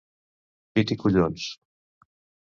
[0.79, 1.45] Pit i collons!